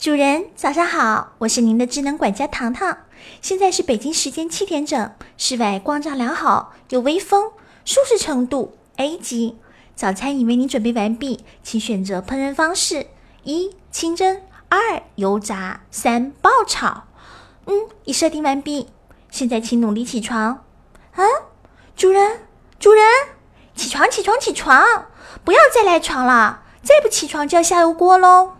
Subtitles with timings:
[0.00, 3.00] 主人，早上好，我是您的智能管家糖糖。
[3.42, 7.52] 现在是北京时间七点整，室外光照良好，有微风，
[7.84, 9.58] 舒适程度 A 级。
[9.94, 13.08] 早餐已为您准备完毕，请选择烹饪方式：
[13.42, 14.36] 一、清蒸；
[14.70, 17.02] 二、油炸；三、爆炒。
[17.66, 17.74] 嗯，
[18.04, 18.88] 已设定完毕。
[19.30, 20.64] 现在请努力起床。
[21.12, 21.22] 啊，
[21.94, 22.40] 主人，
[22.78, 23.04] 主人，
[23.74, 24.82] 起床，起床，起床！
[25.44, 28.54] 不要再赖床了，再不起床就要下油锅喽。